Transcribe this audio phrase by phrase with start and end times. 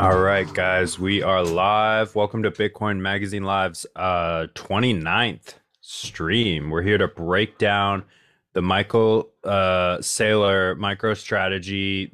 [0.00, 2.14] All right, guys, we are live.
[2.14, 6.70] Welcome to Bitcoin Magazine Live's uh, 29th stream.
[6.70, 8.04] We're here to break down
[8.54, 12.12] the Michael uh, Saylor MicroStrategy.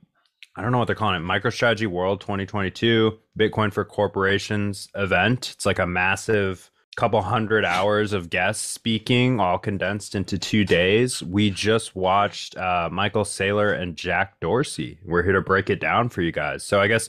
[0.56, 1.24] I don't know what they're calling it.
[1.24, 5.52] MicroStrategy World 2022 Bitcoin for Corporations event.
[5.54, 11.22] It's like a massive couple hundred hours of guests speaking, all condensed into two days.
[11.22, 14.98] We just watched uh, Michael Saylor and Jack Dorsey.
[15.04, 16.64] We're here to break it down for you guys.
[16.64, 17.08] So I guess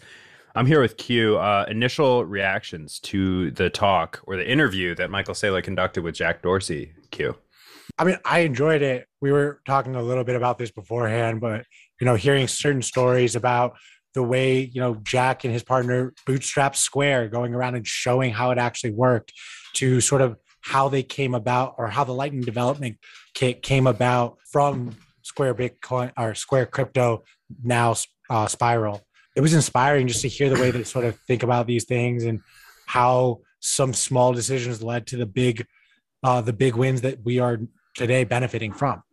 [0.56, 1.38] I'm here with Q.
[1.38, 6.42] Uh, initial reactions to the talk or the interview that Michael Saylor conducted with Jack
[6.42, 6.92] Dorsey.
[7.12, 7.36] Q.
[7.98, 9.08] I mean, I enjoyed it.
[9.22, 11.66] We were talking a little bit about this beforehand, but
[12.02, 13.78] you know, hearing certain stories about
[14.14, 18.52] the way you know Jack and his partner bootstrap Square, going around and showing how
[18.52, 19.32] it actually worked,
[19.78, 22.98] to sort of how they came about or how the Lightning development
[23.34, 27.24] kit came about from Square Bitcoin or Square Crypto,
[27.64, 27.96] now
[28.30, 31.68] uh, Spiral it was inspiring just to hear the way they sort of think about
[31.68, 32.42] these things and
[32.88, 35.64] how some small decisions led to the big
[36.24, 37.60] uh, the big wins that we are
[37.96, 39.04] today benefiting from.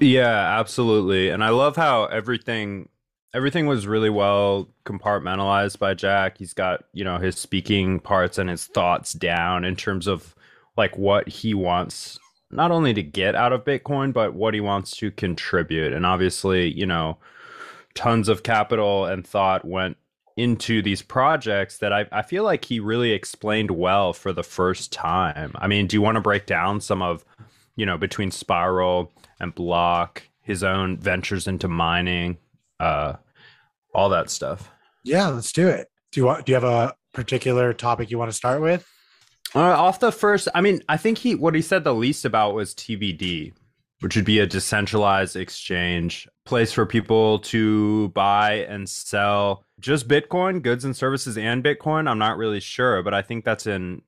[0.00, 1.28] Yeah, absolutely.
[1.28, 2.88] And I love how everything
[3.34, 6.38] everything was really well compartmentalized by Jack.
[6.38, 10.34] He's got, you know, his speaking parts and his thoughts down in terms of
[10.76, 12.18] like what he wants
[12.50, 15.92] not only to get out of Bitcoin, but what he wants to contribute.
[15.92, 17.18] And obviously, you know,
[17.94, 19.96] tons of capital and thought went
[20.36, 24.92] into these projects that I, I feel like he really explained well for the first
[24.92, 25.52] time.
[25.56, 27.24] I mean, do you want to break down some of,
[27.76, 32.38] you know, between Spiral and Block, his own ventures into mining,
[32.80, 33.14] uh,
[33.94, 34.70] all that stuff?
[35.04, 35.88] Yeah, let's do it.
[36.12, 36.46] Do you want?
[36.46, 38.86] Do you have a particular topic you want to start with?
[39.54, 42.54] Uh, off the first, I mean, I think he what he said the least about
[42.54, 43.52] was TBD,
[44.00, 50.62] which would be a decentralized exchange place for people to buy and sell just Bitcoin,
[50.62, 52.08] goods and services, and Bitcoin.
[52.08, 54.02] I'm not really sure, but I think that's in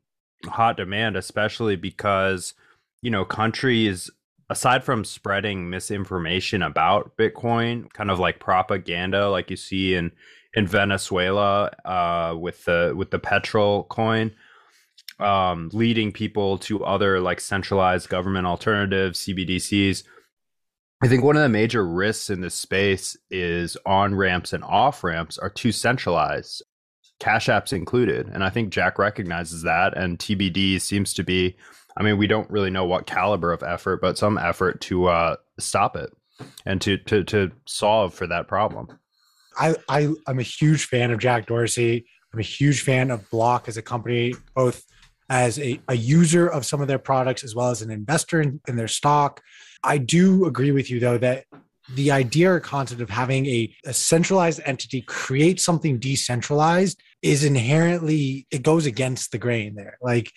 [0.46, 2.54] hot demand, especially because,
[3.02, 4.10] you know, countries,
[4.50, 10.12] aside from spreading misinformation about Bitcoin, kind of like propaganda, like you see in
[10.54, 14.32] in Venezuela uh, with the with the petrol coin,
[15.18, 20.02] um, leading people to other like centralized government alternatives, CBDCs
[21.02, 25.02] I think one of the major risks in this space is on ramps and off
[25.02, 26.62] ramps are too centralized,
[27.18, 28.28] cash apps included.
[28.28, 29.96] And I think Jack recognizes that.
[29.96, 31.56] And TBD seems to be,
[32.00, 35.36] I mean, we don't really know what caliber of effort, but some effort to uh,
[35.58, 36.10] stop it
[36.64, 38.88] and to, to, to solve for that problem.
[39.58, 42.06] I, I, I'm a huge fan of Jack Dorsey.
[42.32, 44.82] I'm a huge fan of Block as a company, both
[45.28, 48.62] as a, a user of some of their products as well as an investor in,
[48.66, 49.42] in their stock.
[49.84, 51.44] I do agree with you, though, that
[51.94, 58.46] the idea or concept of having a, a, centralized entity create something decentralized is inherently
[58.50, 60.30] it goes against the grain there like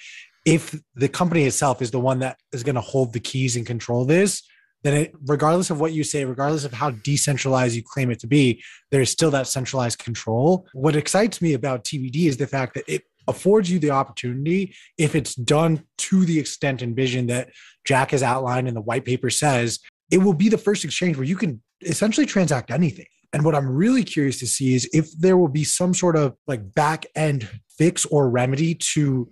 [0.45, 3.65] if the company itself is the one that is going to hold the keys and
[3.65, 4.43] control this
[4.83, 8.27] then it, regardless of what you say regardless of how decentralized you claim it to
[8.27, 8.61] be
[8.91, 13.03] there's still that centralized control what excites me about tbd is the fact that it
[13.27, 17.49] affords you the opportunity if it's done to the extent and vision that
[17.85, 19.79] Jack has outlined and the white paper says,
[20.11, 23.05] it will be the first exchange where you can essentially transact anything.
[23.31, 26.35] And what I'm really curious to see is if there will be some sort of
[26.45, 29.31] like back end fix or remedy to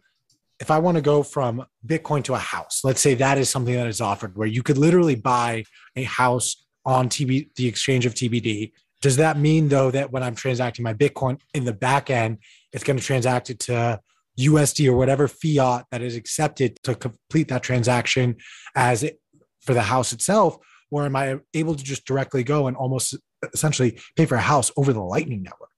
[0.62, 3.74] if I want to go from Bitcoin to a house, let's say that is something
[3.74, 8.14] that is offered where you could literally buy a house on TB, the exchange of
[8.14, 8.72] TBD.
[9.02, 12.38] Does that mean though that when I'm transacting my Bitcoin in the back end,
[12.72, 14.00] it's going to transact it to
[14.40, 18.36] USD or whatever fiat that is accepted to complete that transaction
[18.76, 19.20] as it,
[19.62, 20.58] for the house itself?
[20.92, 23.18] Or am I able to just directly go and almost
[23.52, 25.70] essentially pay for a house over the Lightning Network?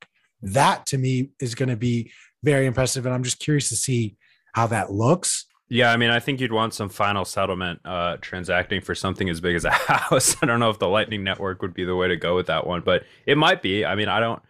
[0.41, 2.11] That to me is going to be
[2.43, 3.05] very impressive.
[3.05, 4.17] And I'm just curious to see
[4.53, 5.45] how that looks.
[5.69, 9.41] Yeah, I mean, I think you'd want some final settlement uh, transacting for something as
[9.41, 10.35] big as a house.
[10.41, 12.67] I don't know if the Lightning Network would be the way to go with that
[12.67, 13.85] one, but it might be.
[13.85, 14.41] I mean, I don't.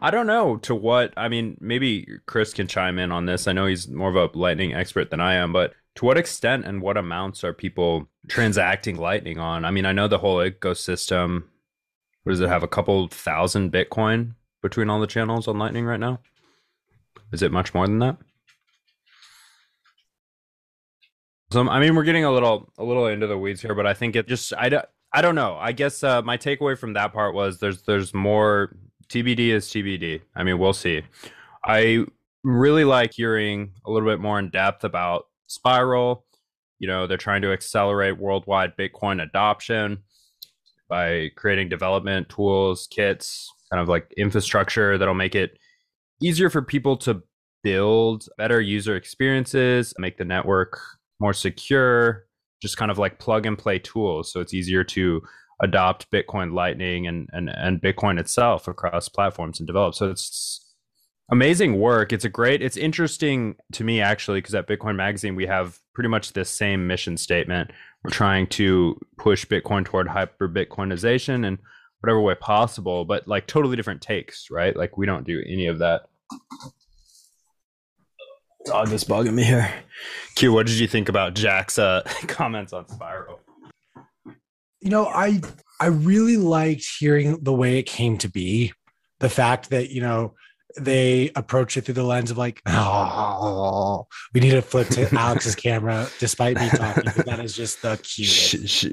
[0.00, 1.12] I don't know to what.
[1.16, 3.46] I mean, maybe Chris can chime in on this.
[3.46, 6.64] I know he's more of a Lightning expert than I am, but to what extent
[6.64, 9.64] and what amounts are people transacting Lightning on?
[9.64, 11.44] I mean, I know the whole ecosystem.
[12.22, 12.62] What does it have?
[12.62, 16.20] A couple thousand Bitcoin between all the channels on Lightning right now?
[17.32, 18.16] Is it much more than that?
[21.52, 23.92] So I mean, we're getting a little a little into the weeds here, but I
[23.92, 25.58] think it just I don't I don't know.
[25.60, 28.74] I guess uh, my takeaway from that part was there's there's more
[29.08, 30.22] TBD is TBD.
[30.34, 31.02] I mean, we'll see.
[31.62, 32.06] I
[32.42, 36.24] really like hearing a little bit more in depth about Spiral.
[36.78, 39.98] You know, they're trying to accelerate worldwide Bitcoin adoption
[40.88, 45.58] by creating development tools, kits, kind of like infrastructure that'll make it
[46.22, 47.22] easier for people to
[47.62, 50.80] build better user experiences, make the network
[51.22, 52.26] more secure,
[52.60, 54.30] just kind of like plug and play tools.
[54.30, 55.22] So it's easier to
[55.62, 59.94] adopt Bitcoin Lightning and, and, and Bitcoin itself across platforms and develop.
[59.94, 60.60] So it's
[61.30, 62.12] amazing work.
[62.12, 66.08] It's a great, it's interesting to me actually, because at Bitcoin Magazine, we have pretty
[66.08, 67.70] much the same mission statement.
[68.02, 71.58] We're trying to push Bitcoin toward hyper Bitcoinization and
[72.00, 74.76] whatever way possible, but like totally different takes, right?
[74.76, 76.02] Like we don't do any of that.
[78.64, 79.72] Dog is bugging me here.
[80.34, 83.40] Q, what did you think about Jack's uh, comments on Spiral?
[84.80, 85.40] You know, I
[85.80, 88.72] I really liked hearing the way it came to be.
[89.20, 90.34] The fact that you know
[90.78, 95.54] they approach it through the lens of like, oh, we need to flip to Alex's
[95.54, 97.04] camera despite me talking.
[97.26, 98.86] that is just the cutest.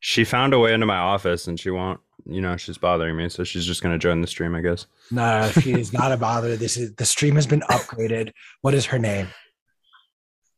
[0.00, 3.28] She, found a way into my office and she won't, you know, she's bothering me.
[3.28, 4.86] So she's just going to join the stream, I guess.
[5.10, 6.56] No, she is not a bother.
[6.56, 8.32] This is the stream has been upgraded.
[8.62, 9.28] What is her name?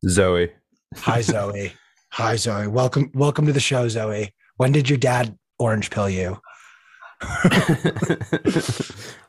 [0.08, 0.52] Zoe.
[0.96, 1.72] Hi, Zoe.
[2.12, 2.66] Hi, Zoe.
[2.66, 4.32] Welcome, welcome to the show, Zoe.
[4.56, 6.38] When did your dad orange pill you?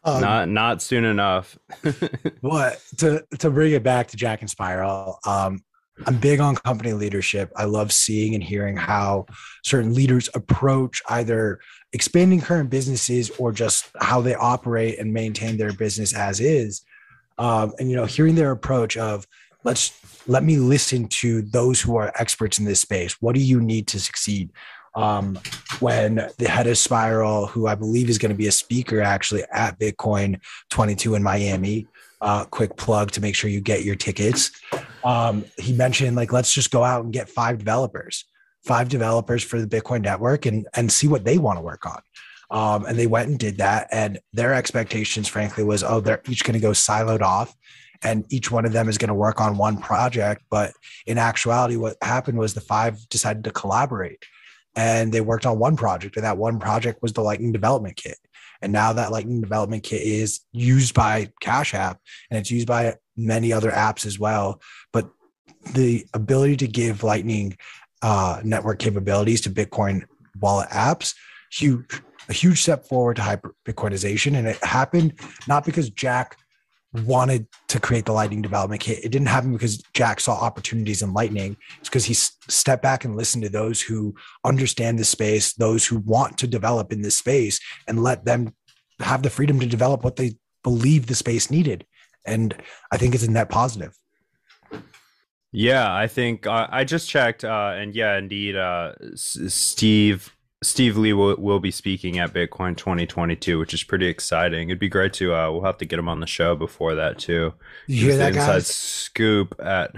[0.04, 1.57] um, not not soon enough.
[2.42, 5.19] what to to bring it back to Jack and Spiral?
[5.25, 5.63] Um,
[6.06, 7.51] I'm big on company leadership.
[7.56, 9.28] I love seeing and hearing how
[9.63, 11.60] certain leaders approach either
[11.94, 16.84] expanding current businesses or just how they operate and maintain their business as is.
[17.38, 19.28] Um, and you know, hearing their approach of
[19.63, 19.94] let's
[20.28, 23.22] let me listen to those who are experts in this space.
[23.22, 24.51] What do you need to succeed?
[24.96, 25.39] um,
[25.80, 29.44] when the head of Spiral, who I believe is going to be a speaker actually
[29.51, 30.39] at Bitcoin
[30.69, 31.88] 22 in Miami,
[32.24, 34.52] uh, quick plug to make sure you get your tickets.
[35.04, 38.25] Um, he mentioned like let's just go out and get five developers,
[38.66, 42.02] five developers for the Bitcoin network, and and see what they want to work on.
[42.50, 46.44] Um, and they went and did that, and their expectations, frankly, was oh they're each
[46.44, 47.56] going to go siloed off
[48.06, 50.44] and each one of them is going to work on one project.
[50.50, 50.74] But
[51.06, 54.24] in actuality, what happened was the five decided to collaborate
[54.75, 58.18] and they worked on one project and that one project was the lightning development kit.
[58.62, 62.00] And now that lightning development kit is used by cash app
[62.31, 64.62] and it's used by many other apps as well
[64.92, 65.10] but
[65.74, 67.58] the ability to give lightning
[68.02, 70.04] uh, network capabilities to bitcoin
[70.40, 71.16] wallet apps
[71.52, 75.14] huge a huge step forward to hyper bitcoinization and it happened
[75.48, 76.38] not because jack
[76.94, 79.04] wanted to create the Lightning development kit.
[79.04, 81.57] It didn't happen because Jack saw opportunities in Lightning.
[81.80, 85.98] It's because he stepped back and listened to those who understand the space, those who
[86.00, 88.54] want to develop in this space, and let them
[89.00, 91.86] have the freedom to develop what they believe the space needed.
[92.25, 92.56] And
[92.92, 93.98] I think it's a net positive.
[95.51, 100.33] Yeah, I think uh, I just checked, uh, and yeah, indeed, uh, S- Steve
[100.63, 104.69] Steve Lee will, will be speaking at Bitcoin 2022, which is pretty exciting.
[104.69, 107.19] It'd be great to uh, we'll have to get him on the show before that
[107.19, 107.54] too.
[107.88, 108.68] You hear that, inside guys?
[108.68, 109.92] Scoop at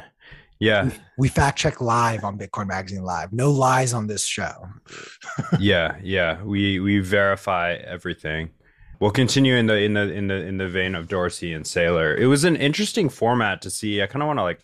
[0.59, 0.85] yeah.
[0.85, 3.33] We, we fact check live on Bitcoin Magazine Live.
[3.33, 4.69] No lies on this show.
[5.59, 6.41] yeah, yeah.
[6.43, 8.51] We we verify everything.
[8.99, 12.17] We'll continue in the in the in the in the vein of Dorsey and Saylor.
[12.17, 14.01] It was an interesting format to see.
[14.01, 14.61] I kind of want to like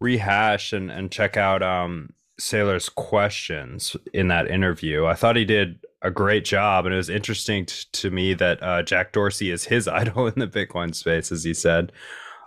[0.00, 5.06] rehash and and check out um Saylor's questions in that interview.
[5.06, 8.62] I thought he did a great job, and it was interesting t- to me that
[8.62, 11.92] uh, Jack Dorsey is his idol in the Bitcoin space, as he said.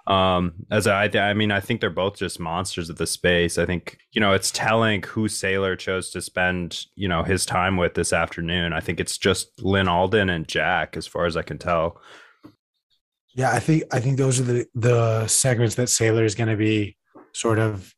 [0.07, 3.57] Um, as I, I mean, I think they're both just monsters of the space.
[3.57, 7.77] I think you know it's telling who Saylor chose to spend you know his time
[7.77, 8.74] with this afternoon.
[8.74, 12.01] I think it's just Lyn Alden and Jack, as far as I can tell.
[13.36, 16.57] Yeah, I think I think those are the the segments that Saylor is going to
[16.57, 16.98] be
[17.33, 17.93] sort of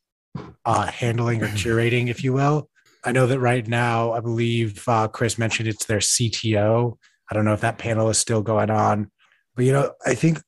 [0.65, 2.69] uh, handling or curating, if you will.
[3.03, 6.97] I know that right now, I believe uh, Chris mentioned it's their CTO.
[7.29, 9.11] I don't know if that panel is still going on,
[9.55, 10.39] but you know, I think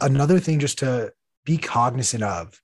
[0.00, 1.12] another thing just to
[1.44, 2.60] be cognizant of.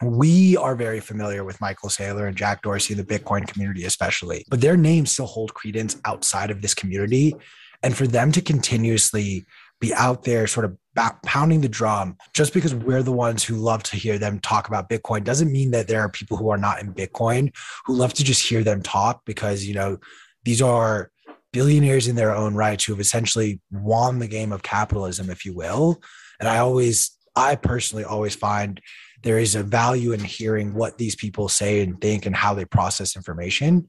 [0.00, 4.60] We are very familiar with Michael Saylor and Jack Dorsey, the Bitcoin community, especially, but
[4.60, 7.34] their names still hold credence outside of this community.
[7.82, 9.44] And for them to continuously
[9.80, 10.76] be out there sort of
[11.24, 14.88] pounding the drum just because we're the ones who love to hear them talk about
[14.88, 17.54] bitcoin doesn't mean that there are people who are not in bitcoin
[17.86, 19.98] who love to just hear them talk because you know
[20.44, 21.10] these are
[21.52, 25.54] billionaires in their own rights who have essentially won the game of capitalism if you
[25.54, 26.00] will.
[26.40, 28.80] And i always i personally always find
[29.22, 32.64] there is a value in hearing what these people say and think and how they
[32.64, 33.88] process information.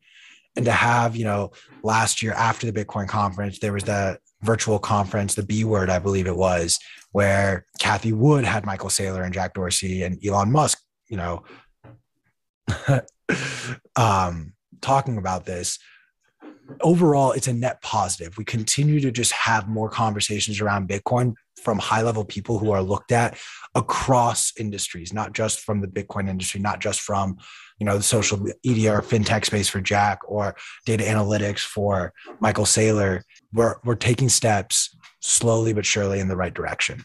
[0.56, 1.52] And to have you know
[1.84, 6.00] last year after the bitcoin conference there was the virtual conference, the B word, I
[6.00, 6.80] believe it was,
[7.12, 11.44] where Cathie Wood had Michael Saylor and Jack Dorsey and Elon Musk, you know,
[13.96, 15.80] um, talking about this,
[16.82, 18.38] overall, it's a net positive.
[18.38, 22.82] We continue to just have more conversations around Bitcoin from high level people who are
[22.82, 23.38] looked at
[23.76, 27.38] across industries, not just from the Bitcoin industry, not just from
[27.80, 32.66] you know the social media or fintech space for Jack or data analytics for Michael
[32.66, 33.22] Saylor.
[33.54, 37.04] We're we're taking steps slowly but surely in the right direction.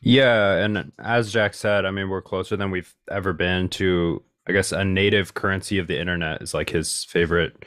[0.00, 4.52] Yeah, and as Jack said, I mean we're closer than we've ever been to I
[4.52, 7.64] guess a native currency of the internet is like his favorite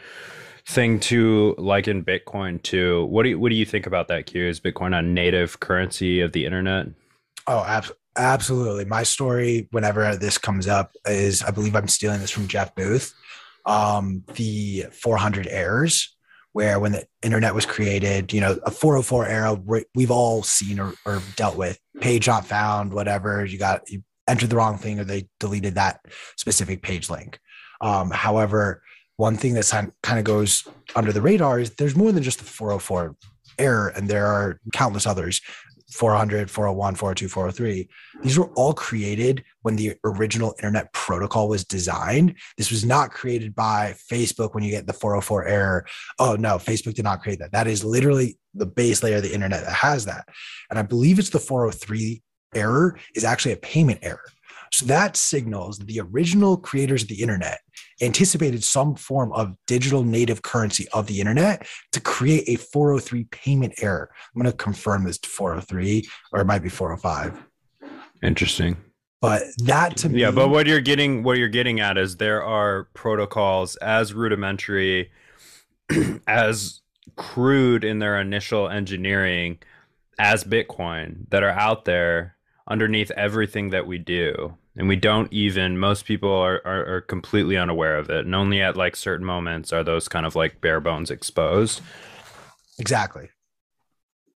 [0.65, 3.05] thing to liken Bitcoin to.
[3.05, 4.25] What do you, what do you think about that?
[4.25, 6.87] Q is Bitcoin a native currency of the internet?
[7.45, 8.85] Oh, ab- absolutely.
[8.85, 13.13] My story, whenever this comes up, is I believe I'm stealing this from Jeff Booth.
[13.65, 16.15] Um, the 400 errors,
[16.53, 19.57] where when the internet was created, you know, a 404 error
[19.95, 21.79] we've all seen or, or dealt with.
[21.99, 23.45] Page not found, whatever.
[23.45, 25.99] You got you entered the wrong thing, or they deleted that
[26.37, 27.39] specific page link.
[27.79, 28.83] Um, however,
[29.17, 32.45] one thing that kind of goes under the radar is there's more than just the
[32.45, 33.15] 404
[33.59, 35.41] error, and there are countless others
[35.91, 37.89] 400, 401, 402, 403.
[38.23, 42.35] These were all created when the original internet protocol was designed.
[42.57, 45.85] This was not created by Facebook when you get the 404 error.
[46.19, 47.51] Oh, no, Facebook did not create that.
[47.51, 50.27] That is literally the base layer of the internet that has that.
[50.69, 52.21] And I believe it's the 403
[52.55, 54.23] error is actually a payment error.
[54.71, 57.59] So that signals that the original creators of the internet
[58.01, 63.73] anticipated some form of digital native currency of the internet to create a 403 payment
[63.81, 64.09] error.
[64.33, 67.43] I'm going to confirm this to 403 or it might be 405.
[68.23, 68.77] Interesting.
[69.19, 72.43] But that to me Yeah, but what you're getting what you're getting at is there
[72.43, 75.11] are protocols as rudimentary
[76.27, 76.81] as
[77.17, 79.59] crude in their initial engineering
[80.17, 82.35] as Bitcoin that are out there
[82.67, 87.57] underneath everything that we do and we don't even most people are, are, are completely
[87.57, 88.25] unaware of it.
[88.25, 91.81] And only at like certain moments are those kind of like bare bones exposed.
[92.79, 93.29] Exactly.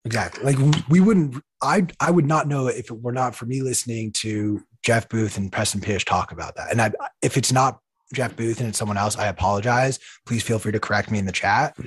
[0.03, 0.43] Exactly.
[0.43, 4.11] Like we wouldn't i i would not know if it were not for me listening
[4.11, 6.71] to jeff booth and preston pysh talk about that.
[6.71, 7.79] And I, if it's not
[8.13, 9.99] jeff booth and it's someone else i apologize.
[10.25, 11.77] Please feel free to correct me in the chat.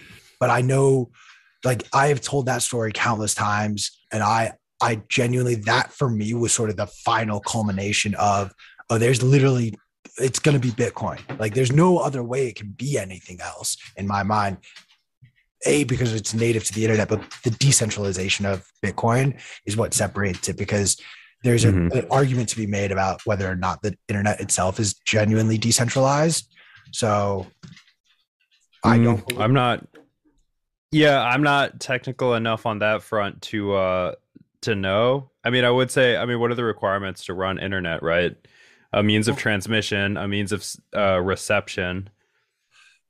[0.41, 1.11] But i know
[1.65, 6.35] like i have told that story countless times and i I genuinely that for me
[6.35, 8.53] was sort of the final culmination of
[8.91, 9.75] oh, there's literally
[10.19, 11.21] it's going to be Bitcoin.
[11.39, 14.59] Like there's no other way it can be anything else in my mind.
[15.67, 20.49] A because it's native to the internet, but the decentralization of Bitcoin is what separates
[20.49, 20.97] it because
[21.43, 21.99] there's a, mm-hmm.
[21.99, 26.53] an argument to be made about whether or not the internet itself is genuinely decentralized.
[26.93, 27.47] So
[28.85, 29.41] I mm, don't.
[29.41, 29.85] I'm not.
[30.91, 34.15] Yeah, I'm not technical enough on that front to uh
[34.63, 35.31] to know.
[35.45, 38.37] I mean, I would say, I mean, what are the requirements to run internet, right?
[38.93, 42.11] A means of transmission, a means of uh, reception.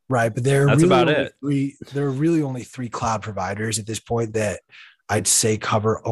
[0.09, 1.35] Right, but there are That's really about it.
[1.41, 4.61] Three, there are really only three cloud providers at this point that
[5.09, 6.03] I'd say cover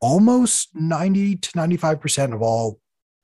[0.00, 2.80] almost 90 to 95% of all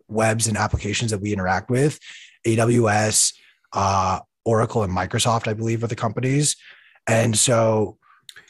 [0.08, 1.98] webs and applications that we interact with.
[2.46, 3.34] AWS,
[3.72, 6.56] uh, Oracle, and Microsoft, I believe, are the companies.
[7.06, 7.98] And so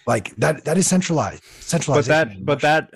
[0.07, 2.91] like that that is centralized centralized but that but that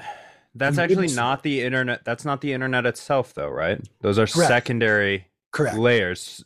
[0.55, 3.81] that's actually not the internet that's not the internet itself though right?
[4.00, 4.49] Those are Correct.
[4.49, 5.77] secondary Correct.
[5.77, 6.45] layers.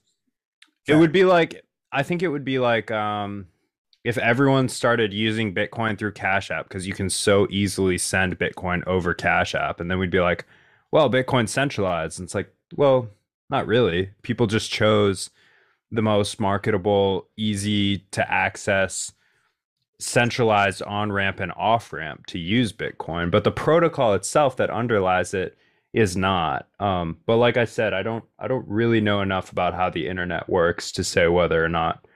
[0.86, 3.46] It would be like i think it would be like um
[4.04, 8.84] if everyone started using bitcoin through cash app because you can so easily send bitcoin
[8.86, 10.44] over cash app and then we'd be like
[10.90, 12.18] well bitcoin's centralized.
[12.18, 13.08] And it's like well
[13.50, 14.10] not really.
[14.22, 15.30] People just chose
[15.90, 19.12] the most marketable easy to access
[20.02, 25.34] centralized on ramp and off ramp to use Bitcoin, but the protocol itself that underlies
[25.34, 25.56] it
[25.92, 26.68] is not.
[26.80, 30.08] Um, but like I said, I don't I don't really know enough about how the
[30.08, 32.06] internet works to say whether or not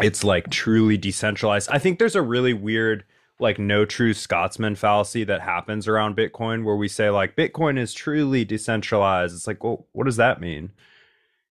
[0.00, 1.68] it's like truly decentralized.
[1.70, 3.04] I think there's a really weird
[3.40, 7.92] like no true Scotsman fallacy that happens around Bitcoin where we say like Bitcoin is
[7.92, 9.34] truly decentralized.
[9.34, 10.70] It's like, well, what does that mean?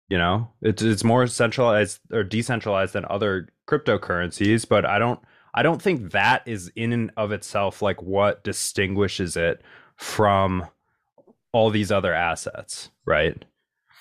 [0.08, 5.20] You know, it's it's more centralized or decentralized than other cryptocurrencies, but I don't
[5.54, 9.62] I don't think that is in and of itself like what distinguishes it
[9.96, 10.66] from
[11.52, 13.44] all these other assets, right?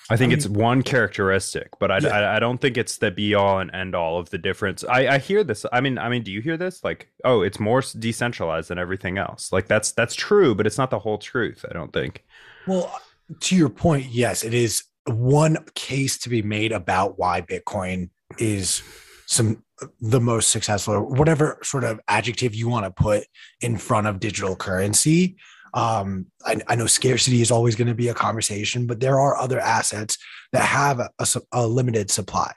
[0.08, 2.08] I think I mean, it's one characteristic, but I, yeah.
[2.08, 4.82] I, I don't think it's the be all and end all of the difference.
[4.82, 5.64] I, I hear this.
[5.72, 6.82] I mean, I mean, do you hear this?
[6.82, 9.52] Like, oh, it's more decentralized than everything else.
[9.52, 11.64] Like that's that's true, but it's not the whole truth.
[11.68, 12.24] I don't think.
[12.66, 12.92] Well,
[13.38, 18.82] to your point, yes, it is one case to be made about why Bitcoin is
[19.30, 19.64] some
[20.00, 23.24] the most successful or whatever sort of adjective you want to put
[23.62, 25.36] in front of digital currency
[25.72, 29.36] Um, I, I know scarcity is always going to be a conversation, but there are
[29.36, 30.18] other assets
[30.52, 32.52] that have a, a, a limited supply.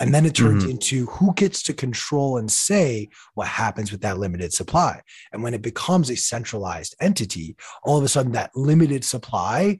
[0.00, 0.72] And then it turns mm-hmm.
[0.72, 5.02] into who gets to control and say what happens with that limited supply.
[5.32, 9.78] And when it becomes a centralized entity, all of a sudden that limited supply,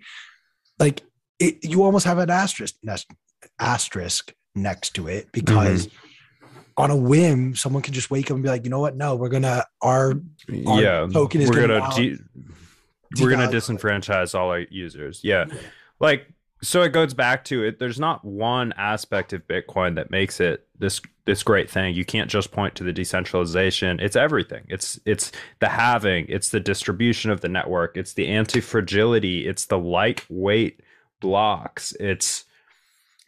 [0.79, 1.03] like
[1.39, 2.75] it, you almost have an asterisk
[3.59, 6.07] asterisk next to it because mm-hmm.
[6.77, 8.97] On a whim, someone can just wake up and be like, you know what?
[8.97, 10.15] No, we're gonna our,
[10.67, 12.19] our yeah token is we're gonna, de-
[13.21, 15.21] we're gonna disenfranchise all our users.
[15.23, 15.45] Yeah.
[15.49, 15.55] yeah.
[16.01, 20.41] Like so it goes back to it there's not one aspect of bitcoin that makes
[20.41, 24.99] it this this great thing you can't just point to the decentralization it's everything it's
[25.05, 26.27] it's the halving.
[26.29, 30.81] it's the distribution of the network it's the anti-fragility it's the lightweight
[31.21, 32.45] blocks it's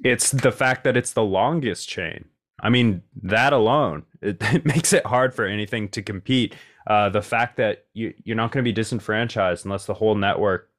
[0.05, 2.25] it's the fact that it's the longest chain
[2.61, 6.55] i mean that alone it, it makes it hard for anything to compete.
[6.87, 10.71] Uh, the fact that you, you're not going to be disenfranchised unless the whole network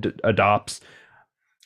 [0.00, 0.80] d- adopts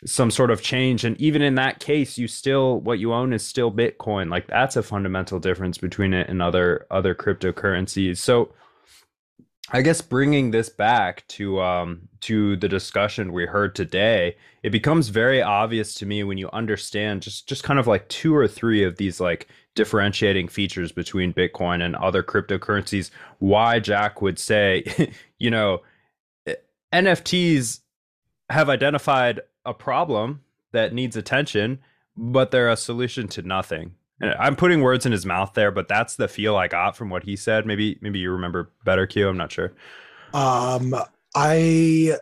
[0.04, 1.04] some sort of change.
[1.04, 4.30] And even in that case you still what you own is still bitcoin.
[4.30, 8.18] Like that's a fundamental difference between it and other other cryptocurrencies.
[8.18, 8.52] So
[9.70, 15.08] i guess bringing this back to um to the discussion we heard today it becomes
[15.08, 18.82] very obvious to me when you understand just just kind of like two or three
[18.82, 24.84] of these like differentiating features between bitcoin and other cryptocurrencies why jack would say
[25.38, 25.80] you know
[26.92, 27.80] nfts
[28.50, 30.40] have identified a problem
[30.72, 31.78] that needs attention,
[32.16, 33.94] but they're a solution to nothing.
[34.20, 37.10] And I'm putting words in his mouth there, but that's the feel I got from
[37.10, 37.66] what he said.
[37.66, 39.28] Maybe maybe you remember better, Q.
[39.28, 39.72] I'm not sure.
[40.34, 40.94] Um,
[41.34, 42.16] I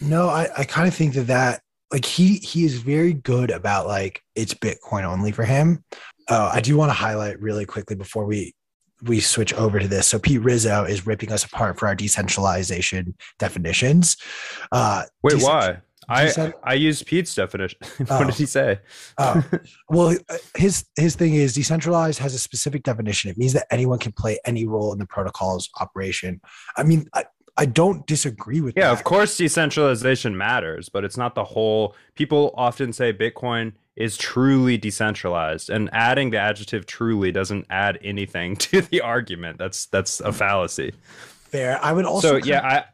[0.00, 1.62] no, I I kind of think that that
[1.92, 5.84] like he he is very good about like it's Bitcoin only for him.
[6.28, 8.54] Uh, I do want to highlight really quickly before we
[9.02, 10.06] we switch over to this.
[10.06, 14.16] So Pete Rizzo is ripping us apart for our decentralization definitions.
[14.70, 15.78] Uh, Wait, decent- why?
[16.10, 17.78] I I used Pete's definition.
[17.98, 18.80] what oh, did he say?
[19.18, 19.44] oh.
[19.88, 23.30] Well, uh, his his thing is decentralized has a specific definition.
[23.30, 26.40] It means that anyone can play any role in the protocol's operation.
[26.76, 27.24] I mean, I,
[27.56, 28.92] I don't disagree with yeah, that.
[28.92, 34.78] of course decentralization matters, but it's not the whole people often say Bitcoin is truly
[34.78, 39.58] decentralized and adding the adjective truly doesn't add anything to the argument.
[39.58, 40.92] That's that's a fallacy.
[41.50, 41.78] Fair.
[41.82, 42.84] I would also So yeah, I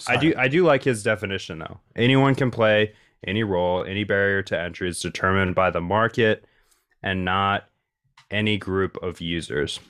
[0.00, 0.18] Sorry.
[0.18, 1.80] I do I do like his definition though.
[1.96, 2.94] Anyone can play
[3.26, 6.44] any role, any barrier to entry is determined by the market
[7.02, 7.64] and not
[8.30, 9.80] any group of users.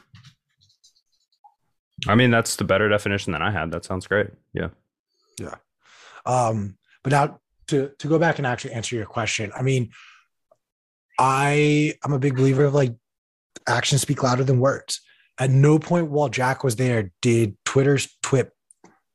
[2.07, 3.71] I mean, that's the better definition than I had.
[3.71, 4.29] That sounds great.
[4.53, 4.69] Yeah.
[5.39, 5.55] Yeah.
[6.27, 9.91] Um, but now to to go back and actually answer your question, I mean,
[11.19, 12.95] I I'm a big believer of like
[13.67, 15.01] actions speak louder than words.
[15.39, 18.53] At no point while Jack was there did Twitter's twip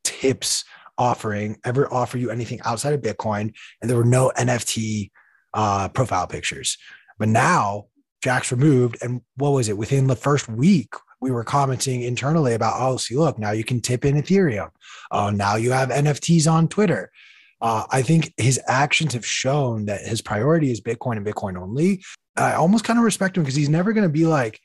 [0.04, 0.64] tips
[1.00, 5.10] offering ever offer you anything outside of Bitcoin, and there were no NFT
[5.54, 6.76] uh, profile pictures.
[7.18, 7.86] But now
[8.22, 9.78] Jack's removed, and what was it?
[9.78, 13.80] Within the first week, we were commenting internally about, oh, see, look, now you can
[13.80, 14.70] tip in Ethereum.
[15.10, 17.10] Uh, now you have NFTs on Twitter.
[17.62, 22.02] Uh, I think his actions have shown that his priority is Bitcoin and Bitcoin only.
[22.36, 24.60] I almost kind of respect him because he's never going to be like,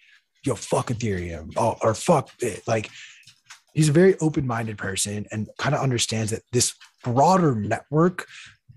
[0.45, 2.65] yo, fuck Ethereum or, or fuck it.
[2.67, 2.89] Like
[3.75, 8.25] he's a very open-minded person and kind of understands that this broader network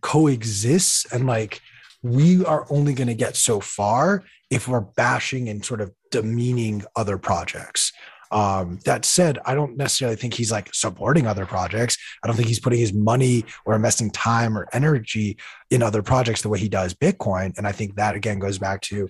[0.02, 1.60] coexists and like
[2.02, 6.84] we are only going to get so far if we're bashing and sort of demeaning
[6.94, 7.92] other projects
[8.30, 11.96] um, that said, I don't necessarily think he's like supporting other projects.
[12.22, 15.38] I don't think he's putting his money or investing time or energy
[15.70, 17.56] in other projects the way he does Bitcoin.
[17.56, 19.08] And I think that again goes back to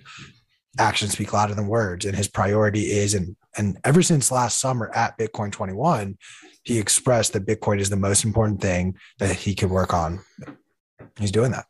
[0.79, 2.05] actions speak louder than words.
[2.05, 6.17] And his priority is and and ever since last summer at Bitcoin 21,
[6.63, 10.19] he expressed that Bitcoin is the most important thing that he can work on.
[11.19, 11.65] He's doing that.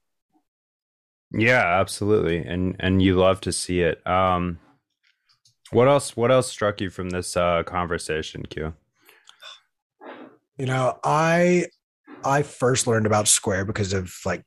[1.31, 2.39] Yeah, absolutely.
[2.39, 4.05] And and you love to see it.
[4.07, 4.59] Um
[5.71, 8.73] what else what else struck you from this uh conversation, Q?
[10.57, 11.67] You know, I
[12.23, 14.43] I first learned about Square because of like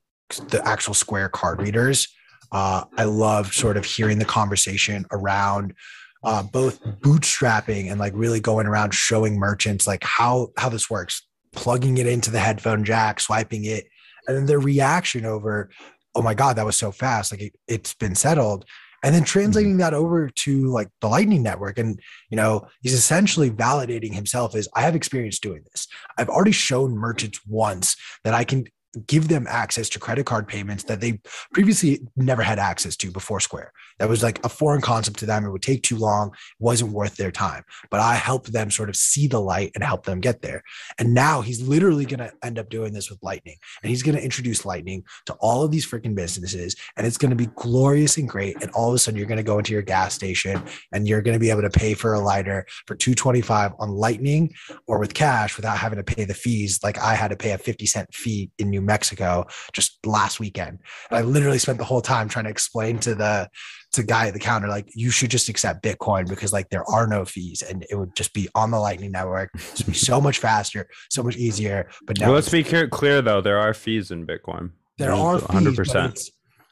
[0.48, 2.08] the actual Square card readers.
[2.52, 5.74] Uh, I love sort of hearing the conversation around
[6.22, 11.26] uh, both bootstrapping and like really going around showing merchants like how how this works,
[11.52, 13.86] plugging it into the headphone jack, swiping it,
[14.28, 15.70] and then their reaction over,
[16.14, 18.64] oh my god, that was so fast, like it, it's been settled,
[19.02, 21.78] and then translating that over to like the lightning network.
[21.78, 21.98] And
[22.30, 25.88] you know he's essentially validating himself as i have experience doing this.
[26.18, 28.66] I've already shown merchants once that i can
[29.06, 31.20] give them access to credit card payments that they
[31.52, 33.72] previously never had access to before Square.
[33.98, 35.44] That was like a foreign concept to them.
[35.44, 37.64] It would take too long, it wasn't worth their time.
[37.90, 40.62] But I helped them sort of see the light and help them get there.
[40.98, 43.56] And now he's literally going to end up doing this with Lightning.
[43.82, 46.76] And he's going to introduce Lightning to all of these freaking businesses.
[46.96, 48.62] And it's going to be glorious and great.
[48.62, 51.22] And all of a sudden, you're going to go into your gas station and you're
[51.22, 54.52] going to be able to pay for a lighter for 225 on Lightning
[54.86, 57.58] or with cash without having to pay the fees like I had to pay a
[57.58, 60.78] 50 cent fee in New Mexico just last weekend.
[61.10, 63.48] And I literally spent the whole time trying to explain to the
[63.92, 67.06] to guy at the counter like you should just accept Bitcoin because like there are
[67.06, 69.50] no fees and it would just be on the Lightning Network.
[69.54, 71.90] It's be so much faster, so much easier.
[72.06, 74.70] But now well, let's be clear, clear though, there are fees in Bitcoin.
[74.98, 75.76] There are 100.
[75.76, 76.20] percent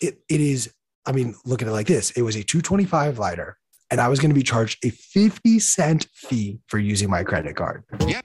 [0.01, 0.73] It it is.
[1.07, 3.57] I mean, look at it like this: it was a 225 lighter
[3.90, 7.57] and I was going to be charged a 50 cent fee for using my credit
[7.57, 7.85] card.
[8.07, 8.25] Yep.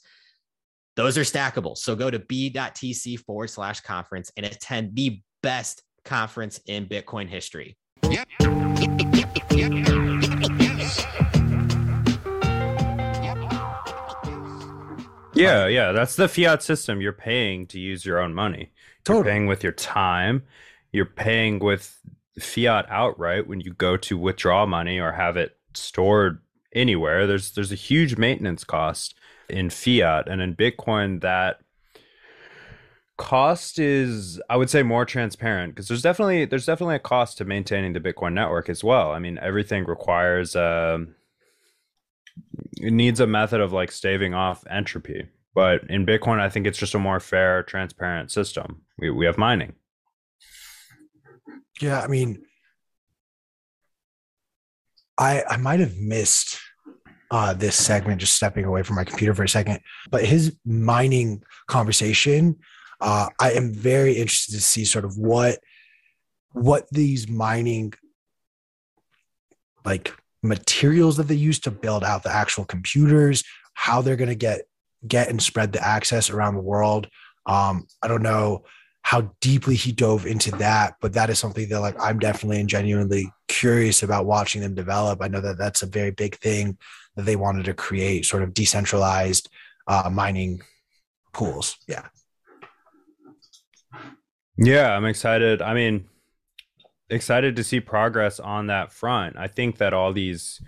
[0.95, 1.77] Those are stackable.
[1.77, 7.77] So go to b.tc forward slash conference and attend the best conference in Bitcoin history.
[8.09, 8.27] Yep.
[15.33, 16.99] Yeah, yeah, that's the fiat system.
[16.99, 18.71] You're paying to use your own money.
[19.05, 19.25] Totally.
[19.25, 20.43] You're paying with your time.
[20.91, 21.97] You're paying with
[22.37, 26.41] fiat outright when you go to withdraw money or have it stored
[26.73, 27.27] anywhere.
[27.27, 29.15] There's there's a huge maintenance cost
[29.51, 31.59] in fiat and in Bitcoin that
[33.17, 37.45] cost is I would say more transparent because there's definitely there's definitely a cost to
[37.45, 39.11] maintaining the Bitcoin network as well.
[39.11, 41.15] I mean, everything requires um
[42.77, 45.27] it needs a method of like staving off entropy.
[45.53, 48.81] But in Bitcoin, I think it's just a more fair, transparent system.
[48.97, 49.75] We we have mining.
[51.79, 52.43] Yeah, I mean,
[55.17, 56.59] I I might have missed
[57.31, 59.79] uh, this segment, just stepping away from my computer for a second.
[60.09, 62.57] But his mining conversation,
[62.99, 65.59] uh, I am very interested to see sort of what
[66.53, 67.93] what these mining
[69.85, 70.13] like
[70.43, 74.63] materials that they use to build out the actual computers, how they're going to get
[75.07, 77.07] get and spread the access around the world.
[77.45, 78.65] Um, I don't know
[79.03, 82.69] how deeply he dove into that, but that is something that like I'm definitely and
[82.69, 85.21] genuinely curious about watching them develop.
[85.21, 86.77] I know that that's a very big thing
[87.15, 89.49] that they wanted to create, sort of decentralized
[89.87, 90.61] uh, mining
[91.33, 91.77] pools.
[91.87, 92.07] Yeah.
[94.57, 95.61] Yeah, I'm excited.
[95.61, 96.05] I mean,
[97.09, 99.37] excited to see progress on that front.
[99.37, 100.61] I think that all these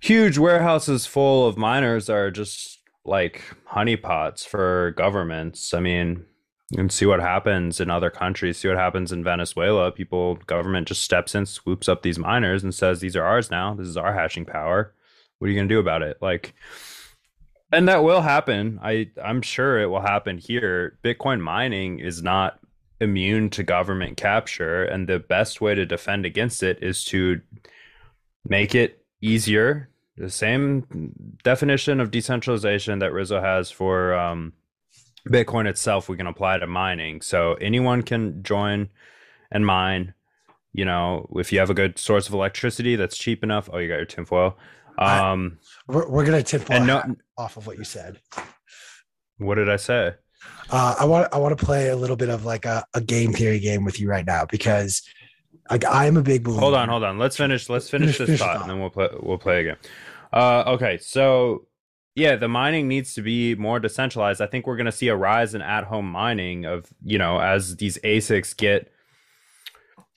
[0.00, 5.72] huge warehouses full of miners are just like honeypots for governments.
[5.72, 6.24] I mean,
[6.76, 9.92] and see what happens in other countries, see what happens in Venezuela.
[9.92, 13.74] People, government just steps in, swoops up these miners and says, These are ours now.
[13.74, 14.92] This is our hashing power.
[15.38, 16.18] What are you gonna do about it?
[16.20, 16.54] Like
[17.72, 18.78] and that will happen.
[18.82, 20.98] I I'm sure it will happen here.
[21.04, 22.60] Bitcoin mining is not
[23.00, 27.40] immune to government capture and the best way to defend against it is to
[28.48, 31.12] make it easier the same
[31.44, 34.52] definition of decentralization that rizzo has for um,
[35.28, 38.88] bitcoin itself we can apply to mining so anyone can join
[39.50, 40.14] and mine
[40.72, 43.88] you know if you have a good source of electricity that's cheap enough oh you
[43.88, 44.56] got your tinfoil
[44.98, 48.20] um I, we're, we're gonna tinfoil no, off of what you said
[49.38, 50.14] what did i say
[50.70, 53.32] uh, I want I want to play a little bit of like a, a game
[53.32, 55.02] theory game with you right now because
[55.70, 56.60] like I am a big believer.
[56.60, 57.18] Hold on, hold on.
[57.18, 57.68] Let's finish.
[57.68, 59.08] Let's finish, finish this thought, and then we'll play.
[59.20, 59.76] We'll play again.
[60.32, 61.66] Uh, okay, so
[62.14, 64.40] yeah, the mining needs to be more decentralized.
[64.40, 67.76] I think we're going to see a rise in at-home mining of you know as
[67.76, 68.92] these ASICs get.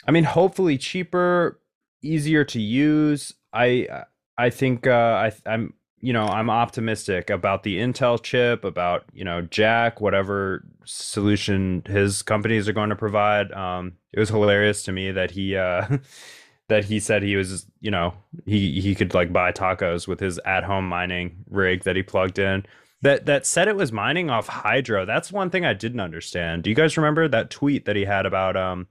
[0.07, 1.59] I mean, hopefully cheaper,
[2.01, 3.33] easier to use.
[3.53, 3.87] I
[4.39, 9.25] I think uh, I I'm you know, I'm optimistic about the Intel chip, about, you
[9.25, 13.51] know, Jack, whatever solution his companies are going to provide.
[13.51, 15.87] Um, it was hilarious to me that he, uh,
[16.69, 18.13] that he said he was, you know,
[18.45, 22.39] he, he could like buy tacos with his at home mining rig that he plugged
[22.39, 22.65] in.
[23.01, 25.05] That, that said it was mining off hydro.
[25.05, 26.63] That's one thing I didn't understand.
[26.63, 28.87] Do you guys remember that tweet that he had about um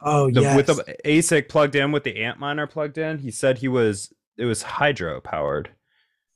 [0.00, 0.56] Oh the, yes.
[0.56, 3.18] with the ASIC plugged in with the Antminer plugged in?
[3.18, 5.70] He said he was it was hydro powered.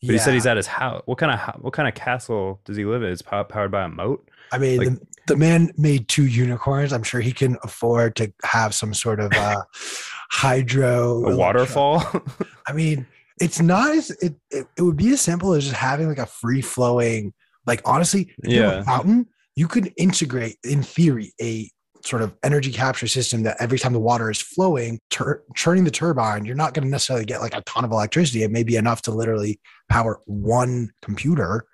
[0.02, 1.02] But he said he's at his house.
[1.04, 3.10] What kind of what kind of castle does he live in?
[3.10, 4.26] Is powered by a moat?
[4.50, 6.92] I mean, like- the, the man made two unicorns.
[6.92, 9.62] I'm sure he can afford to have some sort of uh,
[10.30, 12.02] hydro A waterfall?
[12.66, 13.06] I mean,
[13.40, 16.26] it's not as it, it, it would be as simple as just having like a
[16.26, 17.32] free flowing,
[17.66, 18.80] like honestly, if you have Yeah.
[18.80, 21.70] a fountain, you could integrate in theory a
[22.04, 25.90] sort of energy capture system that every time the water is flowing, tur- turning the
[25.90, 28.42] turbine, you're not going to necessarily get like a ton of electricity.
[28.42, 31.66] It may be enough to literally power one computer,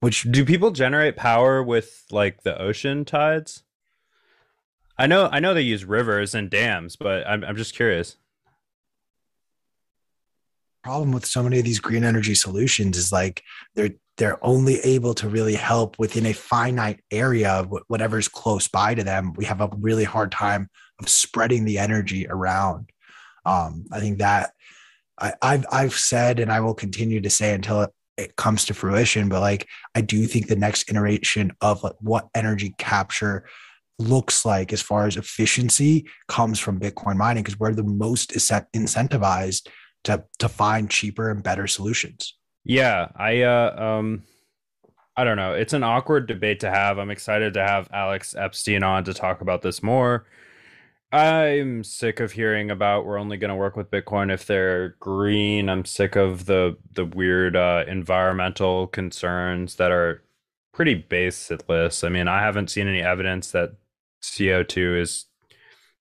[0.00, 3.64] which Do people generate power with like the ocean tides?
[4.96, 8.16] I know I know they use rivers and dams, but I'm I'm just curious.
[10.88, 13.42] Problem with so many of these green energy solutions is like
[13.74, 18.68] they're they're only able to really help within a finite area of wh- whatever's close
[18.68, 20.66] by to them we have a really hard time
[20.98, 22.88] of spreading the energy around
[23.44, 24.52] um, i think that
[25.20, 28.74] I, I've I've said and I will continue to say until it, it comes to
[28.74, 29.28] fruition.
[29.28, 33.48] But like I do think the next iteration of like what energy capture
[33.98, 38.70] looks like as far as efficiency comes from Bitcoin mining because we're the most incent-
[38.76, 39.66] incentivized
[40.08, 42.34] to to find cheaper and better solutions.
[42.64, 44.22] Yeah, I uh um
[45.16, 45.52] I don't know.
[45.52, 46.98] It's an awkward debate to have.
[46.98, 50.26] I'm excited to have Alex Epstein on to talk about this more.
[51.10, 55.68] I'm sick of hearing about we're only going to work with Bitcoin if they're green.
[55.70, 60.22] I'm sick of the the weird uh, environmental concerns that are
[60.72, 62.04] pretty baseless.
[62.04, 63.72] I mean, I haven't seen any evidence that
[64.22, 65.27] CO2 is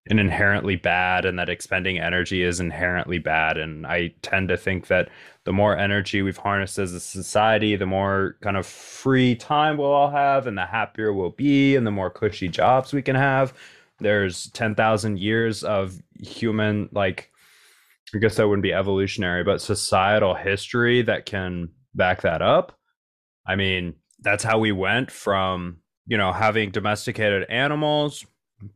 [0.08, 3.58] an inherently bad and that expending energy is inherently bad.
[3.58, 5.08] And I tend to think that
[5.44, 9.90] the more energy we've harnessed as a society, the more kind of free time we'll
[9.90, 13.52] all have, and the happier we'll be, and the more cushy jobs we can have.
[13.98, 17.30] There's 10,000 years of human, like,
[18.14, 22.78] I guess that wouldn't be evolutionary, but societal history that can back that up.
[23.46, 28.24] I mean, that's how we went from, you know, having domesticated animals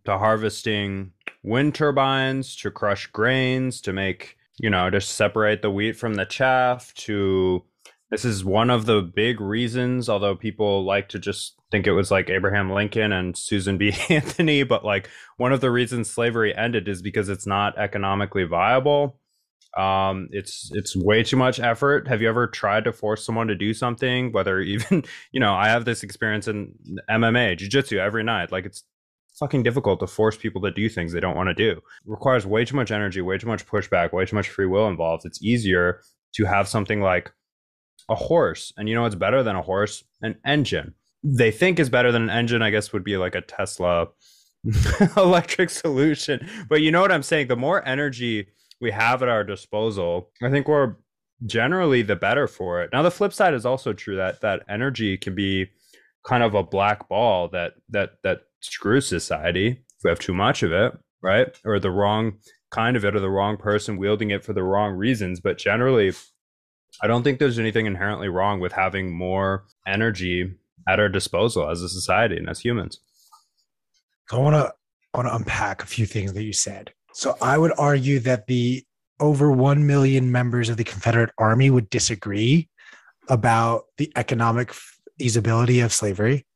[0.05, 1.13] to harvesting
[1.43, 6.27] wind turbines to crush grains to make you know to separate the wheat from the
[6.27, 7.65] chaff to
[8.11, 12.11] this is one of the big reasons although people like to just think it was
[12.11, 13.95] like abraham lincoln and susan b.
[14.11, 19.19] Anthony but like one of the reasons slavery ended is because it's not economically viable.
[19.79, 22.09] Um it's it's way too much effort.
[22.09, 25.69] Have you ever tried to force someone to do something whether even you know i
[25.69, 26.75] have this experience in
[27.09, 28.53] mma jiu-jitsu every night.
[28.53, 28.85] Like it's
[29.41, 31.73] fucking difficult to force people to do things they don't want to do.
[31.73, 34.87] It requires way too much energy, way too much pushback, way too much free will
[34.87, 35.25] involved.
[35.25, 36.03] It's easier
[36.35, 37.33] to have something like
[38.09, 38.73] a horse.
[38.77, 40.05] And you know what's better than a horse?
[40.21, 40.95] An engine.
[41.25, 44.09] They think is better than an engine, I guess would be like a Tesla
[45.17, 46.47] electric solution.
[46.69, 47.49] But you know what I'm saying?
[47.49, 48.49] The more energy
[48.81, 50.97] we have at our disposal, I think we're
[51.47, 52.91] generally the better for it.
[52.93, 55.71] Now the flip side is also true that that energy can be
[56.25, 60.63] kind of a black ball that that that screws society if we have too much
[60.63, 61.49] of it, right?
[61.65, 62.39] Or the wrong
[62.71, 65.41] kind of it or the wrong person wielding it for the wrong reasons.
[65.41, 66.13] But generally,
[67.03, 70.55] I don't think there's anything inherently wrong with having more energy
[70.89, 73.01] at our disposal as a society and as humans.
[74.33, 74.73] I want to
[75.13, 76.93] I want to unpack a few things that you said.
[77.13, 78.85] So I would argue that the
[79.19, 82.69] over 1 million members of the Confederate Army would disagree
[83.29, 84.73] about the economic
[85.21, 86.47] feasibility of slavery.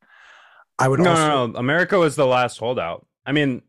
[0.78, 1.58] I would No, also no, no.
[1.58, 3.06] America was the last holdout.
[3.26, 3.62] I mean,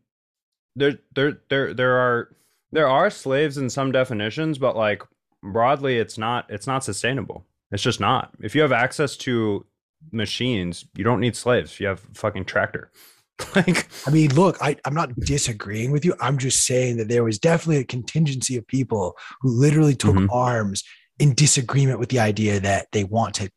[0.74, 2.34] there, there, there, there are
[2.72, 5.02] there are slaves in some definitions, but like
[5.42, 7.44] broadly, it's not it's not sustainable.
[7.70, 8.30] It's just not.
[8.40, 9.64] If you have access to
[10.12, 11.78] machines, you don't need slaves.
[11.80, 12.90] You have a fucking tractor.
[13.56, 16.14] like, I mean, look, I, I'm not disagreeing with you.
[16.20, 20.28] I'm just saying that there was definitely a contingency of people who literally took Mhm.
[20.32, 20.82] arms
[21.18, 23.50] in disagreement with the idea that they want to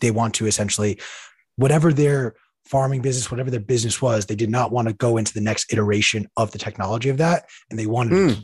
[0.00, 0.98] they want to essentially
[1.56, 2.34] whatever their
[2.64, 5.72] farming business, whatever their business was, they did not want to go into the next
[5.72, 7.46] iteration of the technology of that.
[7.70, 8.34] And they wanted Mm.
[8.36, 8.42] to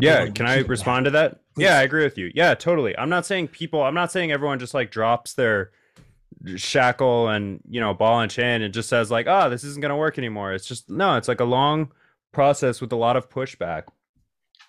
[0.00, 1.38] yeah, can I respond to that?
[1.54, 1.64] Please.
[1.64, 2.30] Yeah, I agree with you.
[2.34, 2.98] Yeah, totally.
[2.98, 3.82] I'm not saying people.
[3.82, 5.70] I'm not saying everyone just like drops their
[6.56, 9.96] shackle and you know ball and chain and just says like, oh, this isn't gonna
[9.96, 10.52] work anymore.
[10.52, 11.16] It's just no.
[11.16, 11.92] It's like a long
[12.32, 13.84] process with a lot of pushback.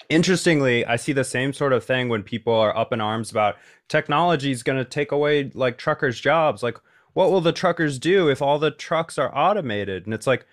[0.10, 3.58] Interestingly, I see the same sort of thing when people are up in arms about
[3.88, 6.64] technology is going to take away like truckers' jobs.
[6.64, 6.78] Like,
[7.14, 10.06] what will the truckers do if all the trucks are automated?
[10.06, 10.46] And it's like,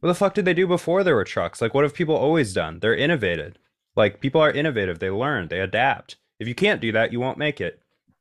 [0.00, 1.60] what the fuck did they do before there were trucks?
[1.60, 2.80] Like, what have people always done?
[2.80, 3.58] They're innovated.
[3.96, 4.98] Like, people are innovative.
[4.98, 6.16] They learn, they adapt.
[6.38, 7.80] If you can't do that, you won't make it.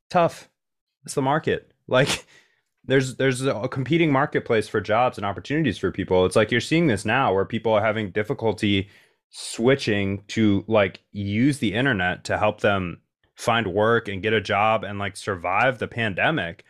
[0.09, 0.49] Tough.
[1.05, 1.71] It's the market.
[1.87, 2.25] Like,
[2.85, 6.25] there's there's a competing marketplace for jobs and opportunities for people.
[6.25, 8.89] It's like you're seeing this now where people are having difficulty
[9.35, 13.01] switching to like use the internet to help them
[13.35, 16.63] find work and get a job and like survive the pandemic.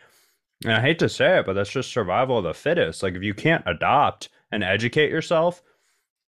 [0.64, 3.02] And I hate to say it, but that's just survival of the fittest.
[3.02, 5.62] Like if you can't adopt and educate yourself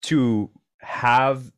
[0.03, 1.53] to have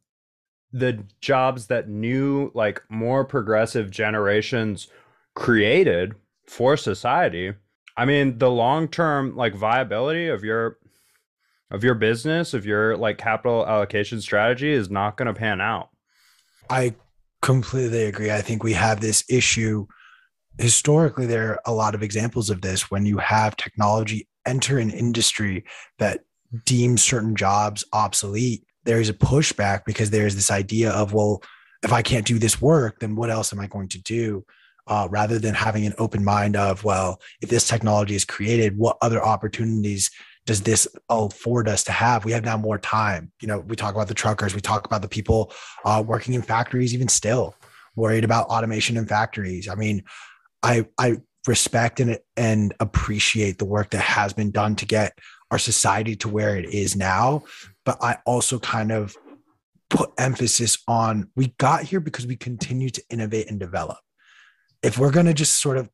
[0.72, 4.88] the jobs that new like more progressive generations
[5.34, 6.14] created
[6.46, 7.54] for society,
[7.96, 10.76] I mean the long-term like viability of your
[11.70, 15.88] of your business, of your like capital allocation strategy is not going to pan out.
[16.70, 16.94] I
[17.42, 18.31] completely agree.
[18.31, 19.87] I think we have this issue.
[20.59, 24.90] Historically, there are a lot of examples of this when you have technology enter an
[24.90, 25.64] industry
[25.98, 26.20] that
[26.64, 28.64] deems certain jobs obsolete.
[28.85, 31.42] There is a pushback because there's this idea of, well,
[31.83, 34.44] if I can't do this work, then what else am I going to do?
[34.87, 38.96] Uh, rather than having an open mind of, well, if this technology is created, what
[39.02, 40.11] other opportunities
[40.46, 42.24] does this afford us to have?
[42.24, 43.32] We have now more time.
[43.42, 45.52] You know, we talk about the truckers, we talk about the people
[45.85, 47.54] uh, working in factories, even still
[47.96, 49.68] worried about automation in factories.
[49.68, 50.04] I mean,
[50.62, 55.18] I I respect and and appreciate the work that has been done to get
[55.50, 57.42] our society to where it is now,
[57.85, 59.16] but I also kind of
[59.90, 63.98] put emphasis on we got here because we continue to innovate and develop.
[64.82, 65.88] If we're going to just sort of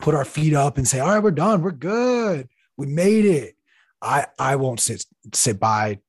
[0.00, 1.62] put our feet up and say, "All right, we're done.
[1.62, 2.48] We're good.
[2.78, 3.57] We made it."
[4.02, 6.00] I I won't sit sit by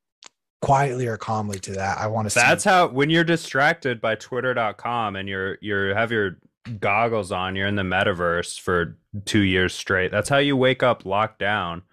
[0.61, 1.97] quietly or calmly to that.
[1.97, 2.35] I want to.
[2.35, 2.69] That's see.
[2.69, 6.37] how when you're distracted by Twitter.com and you're you're have your
[6.79, 10.11] goggles on, you're in the metaverse for two years straight.
[10.11, 11.83] That's how you wake up locked down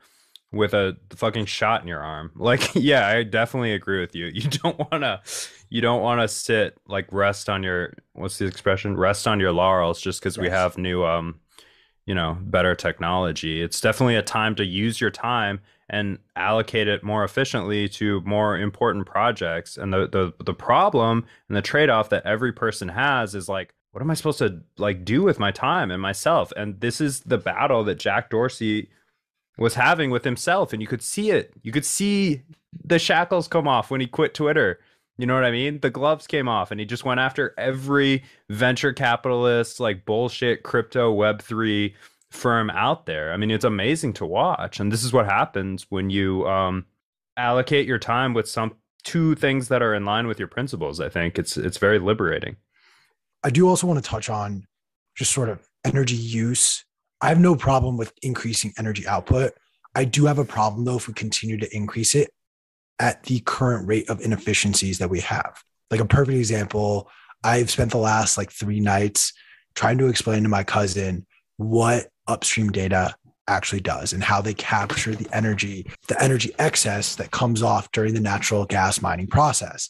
[0.52, 2.32] with a fucking shot in your arm.
[2.36, 4.26] Like, yeah, I definitely agree with you.
[4.34, 5.20] You don't want to
[5.68, 8.96] you don't want to sit like rest on your what's the expression?
[8.96, 10.42] Rest on your laurels just because yes.
[10.42, 11.40] we have new um
[12.04, 13.62] you know better technology.
[13.62, 18.58] It's definitely a time to use your time and allocate it more efficiently to more
[18.58, 19.76] important projects.
[19.76, 24.02] And the the the problem and the trade-off that every person has is like what
[24.02, 26.52] am I supposed to like do with my time and myself?
[26.54, 28.90] And this is the battle that Jack Dorsey
[29.56, 31.54] was having with himself and you could see it.
[31.62, 32.42] You could see
[32.84, 34.80] the shackles come off when he quit Twitter.
[35.16, 35.80] You know what I mean?
[35.80, 41.16] The gloves came off and he just went after every venture capitalist like bullshit crypto
[41.16, 41.94] web3
[42.30, 43.32] firm out there.
[43.32, 46.86] I mean, it's amazing to watch, and this is what happens when you um,
[47.36, 51.00] allocate your time with some two things that are in line with your principles.
[51.00, 52.56] I think it's it's very liberating.
[53.44, 54.66] I do also want to touch on
[55.14, 56.84] just sort of energy use.
[57.20, 59.54] I have no problem with increasing energy output.
[59.94, 62.30] I do have a problem though if we continue to increase it
[62.98, 65.62] at the current rate of inefficiencies that we have.
[65.90, 67.08] Like a perfect example,
[67.44, 69.32] I've spent the last like three nights
[69.74, 73.14] trying to explain to my cousin what upstream data
[73.48, 78.14] actually does and how they capture the energy, the energy excess that comes off during
[78.14, 79.88] the natural gas mining process.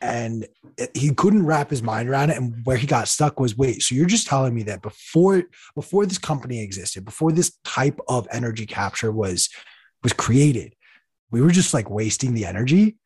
[0.00, 0.46] And
[0.94, 2.36] he couldn't wrap his mind around it.
[2.36, 5.44] And where he got stuck was, wait, so you're just telling me that before
[5.74, 9.48] before this company existed, before this type of energy capture was
[10.02, 10.74] was created,
[11.30, 12.96] we were just like wasting the energy.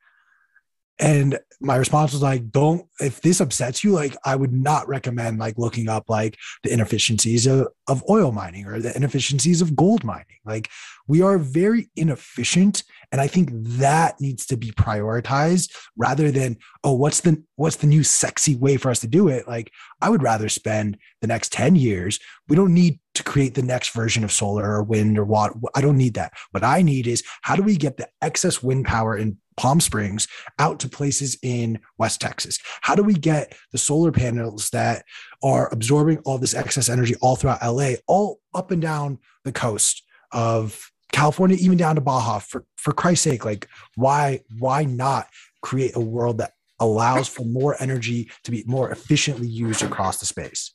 [0.99, 5.39] And my response was like, don't, if this upsets you, like, I would not recommend
[5.39, 10.05] like looking up like the inefficiencies of, of oil mining or the inefficiencies of gold
[10.05, 10.39] mining.
[10.45, 10.71] Like,
[11.07, 12.85] we are very inefficient.
[13.11, 17.87] And I think that needs to be prioritized rather than, oh, what's the, what's the
[17.87, 19.49] new sexy way for us to do it?
[19.49, 22.21] Like, I would rather spend the next 10 years.
[22.49, 25.55] We don't need to create the next version of solar or wind or water.
[25.75, 26.33] I don't need that.
[26.53, 30.29] What I need is how do we get the excess wind power in Palm Springs
[30.59, 32.59] out to places in West Texas?
[32.81, 35.05] How do we get the solar panels that
[35.43, 40.05] are absorbing all this excess energy all throughout LA, all up and down the coast
[40.33, 42.39] of California, even down to Baja?
[42.39, 45.27] For for Christ's sake, like why why not
[45.61, 50.27] create a world that allows for more energy to be more efficiently used across the
[50.27, 50.73] space?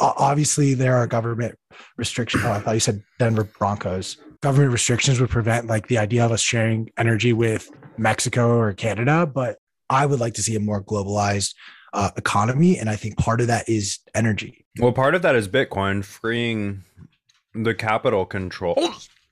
[0.00, 1.56] Obviously, there are government
[1.96, 2.44] restrictions.
[2.46, 4.16] Oh, I thought you said Denver Broncos.
[4.42, 9.26] Government restrictions would prevent like the idea of us sharing energy with Mexico or Canada,
[9.26, 9.58] but
[9.88, 11.54] I would like to see a more globalized
[11.92, 12.78] uh, economy.
[12.78, 14.66] And I think part of that is energy.
[14.78, 16.82] Well, part of that is Bitcoin freeing
[17.54, 18.76] the capital control.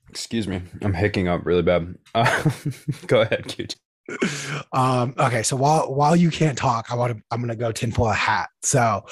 [0.08, 1.96] Excuse me, I'm hicking up really bad.
[2.14, 2.42] Uh,
[3.06, 3.76] go ahead, QT.
[4.72, 8.10] Um, okay, so while while you can't talk, I want to I'm gonna go tinfoil
[8.10, 8.50] a hat.
[8.62, 9.04] So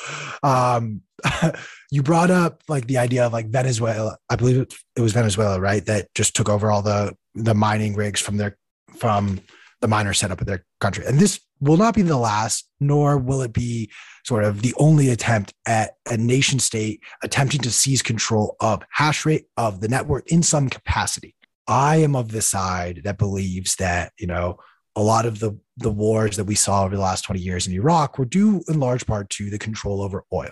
[0.43, 1.03] um
[1.91, 4.19] you brought up like the idea of like Venezuela.
[4.31, 5.85] I believe it, it was Venezuela, right?
[5.87, 8.57] That just took over all the the mining rigs from their
[8.97, 9.41] from
[9.81, 11.05] the miner setup of their country.
[11.07, 13.91] And this will not be the last, nor will it be
[14.25, 19.25] sort of the only attempt at a nation state attempting to seize control of hash
[19.25, 21.35] rate of the network in some capacity.
[21.67, 24.59] I am of the side that believes that, you know,
[24.99, 27.73] a lot of the, the wars that we saw over the last 20 years in
[27.73, 30.51] Iraq were due in large part to the control over oil.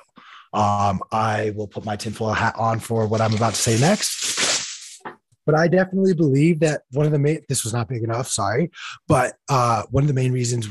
[0.52, 5.02] Um, I will put my tinfoil hat on for what I'm about to say next.
[5.44, 8.70] But I definitely believe that one of the main, this was not big enough, sorry,
[9.08, 10.68] but uh, one of the main reasons,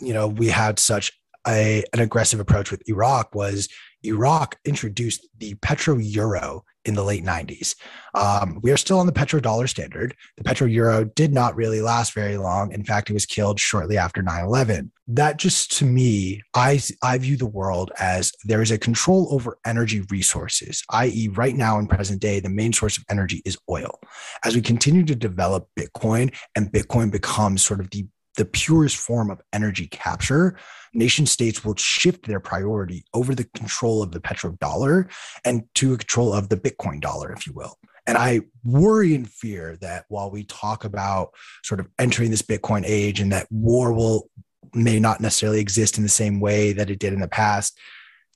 [0.00, 1.10] you know, we had such
[1.46, 3.70] a, an aggressive approach with Iraq was
[4.02, 7.74] Iraq introduced the petro euro in the late 90s.
[8.14, 10.14] Um, we are still on the petrodollar standard.
[10.36, 12.72] The petro euro did not really last very long.
[12.72, 14.90] In fact, it was killed shortly after 9 11.
[15.08, 19.58] That just to me, I, I view the world as there is a control over
[19.64, 23.98] energy resources, i.e., right now in present day, the main source of energy is oil.
[24.44, 28.06] As we continue to develop Bitcoin and Bitcoin becomes sort of the
[28.38, 30.56] the purest form of energy capture,
[30.94, 35.10] nation states will shift their priority over the control of the petrodollar
[35.44, 37.76] and to control of the Bitcoin dollar, if you will.
[38.06, 41.30] And I worry and fear that while we talk about
[41.64, 44.30] sort of entering this Bitcoin age and that war will
[44.72, 47.76] may not necessarily exist in the same way that it did in the past,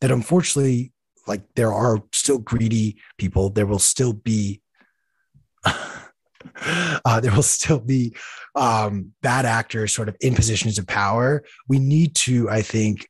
[0.01, 0.93] that unfortunately,
[1.29, 4.61] like there are still greedy people, there will still be
[7.05, 8.15] uh, there will still be
[8.55, 11.45] um, bad actors sort of in positions of power.
[11.69, 13.09] We need to, I think,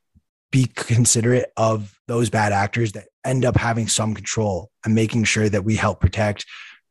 [0.51, 5.49] be considerate of those bad actors that end up having some control and making sure
[5.49, 6.45] that we help protect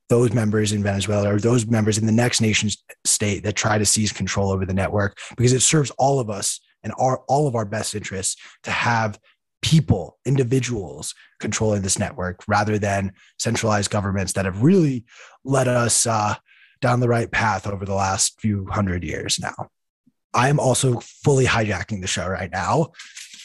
[0.09, 2.69] those members in Venezuela or those members in the next nation
[3.05, 6.59] state that try to seize control over the network because it serves all of us
[6.83, 9.19] and our, all of our best interests to have
[9.61, 15.05] people, individuals controlling this network rather than centralized governments that have really
[15.43, 16.35] led us uh,
[16.81, 19.69] down the right path over the last few hundred years now.
[20.33, 22.91] I am also fully hijacking the show right now.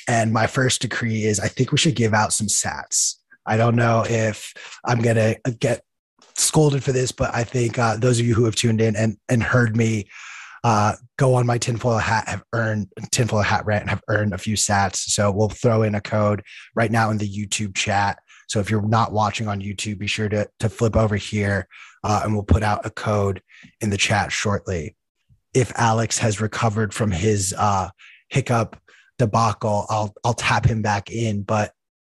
[0.08, 3.16] And my first decree is I think we should give out some sats.
[3.44, 4.52] I don't know if
[4.84, 5.82] I'm going to get
[6.36, 9.16] scolded for this, but I think uh, those of you who have tuned in and,
[9.28, 10.08] and heard me
[10.66, 14.38] uh, go on my tinfoil hat have earned tinfoil hat rant and have earned a
[14.38, 14.96] few sats.
[14.96, 16.42] So we'll throw in a code
[16.74, 18.18] right now in the YouTube chat.
[18.48, 21.68] So if you're not watching on YouTube, be sure to, to flip over here
[22.02, 23.40] uh, and we'll put out a code
[23.80, 24.96] in the chat shortly.
[25.54, 27.90] If Alex has recovered from his uh,
[28.28, 28.76] hiccup
[29.20, 31.42] debacle, I'll I'll tap him back in.
[31.42, 31.74] But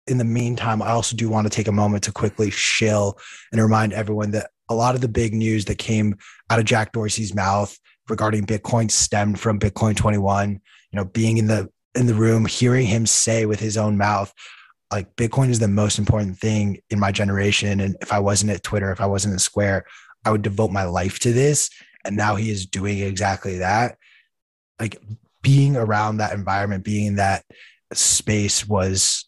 [0.07, 3.19] in the meantime, I also do want to take a moment to quickly shill
[3.51, 6.15] and remind everyone that a lot of the big news that came
[6.49, 7.77] out of Jack Dorsey's mouth
[8.09, 10.51] regarding Bitcoin stemmed from Bitcoin 21.
[10.51, 10.61] You
[10.93, 14.33] know, being in the in the room, hearing him say with his own mouth,
[14.93, 17.81] like Bitcoin is the most important thing in my generation.
[17.81, 19.87] And if I wasn't at Twitter, if I wasn't at Square,
[20.25, 21.71] I would devote my life to this.
[22.05, 23.97] And now he is doing exactly that.
[24.79, 25.01] Like
[25.43, 27.45] being around that environment, being in that
[27.93, 29.25] space was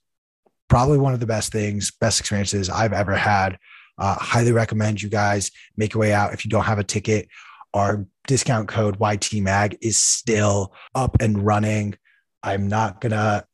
[0.68, 3.58] probably one of the best things, best experiences I've ever had.
[3.96, 6.32] Uh, highly recommend you guys make your way out.
[6.32, 7.28] If you don't have a ticket,
[7.74, 11.96] our discount code YTMAG is still up and running.
[12.44, 13.44] I'm not going to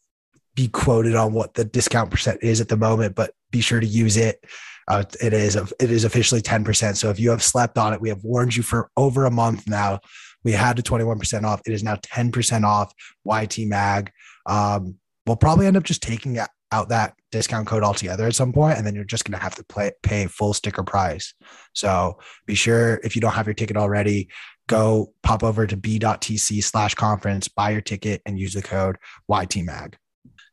[0.54, 3.86] be quoted on what the discount percent is at the moment, but be sure to
[3.86, 4.44] use it.
[4.86, 6.96] Uh, it is it is officially 10%.
[6.96, 9.66] So if you have slept on it, we have warned you for over a month
[9.66, 10.00] now.
[10.42, 11.62] We had the 21% off.
[11.64, 12.92] It is now 10% off
[13.24, 14.10] YT Mag.
[14.44, 14.96] Um,
[15.26, 16.38] we'll probably end up just taking
[16.74, 19.54] out that discount code altogether at some point, and then you're just going to have
[19.54, 21.32] to play, pay full sticker price.
[21.72, 24.28] So be sure if you don't have your ticket already,
[24.66, 28.96] go pop over to b.tc slash conference, buy your ticket, and use the code
[29.30, 29.94] YTMAG